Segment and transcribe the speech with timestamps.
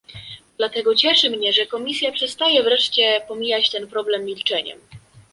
[0.57, 4.79] Dlatego cieszy mnie, że Komisja przestaje wreszcie pomijać ten problem milczeniem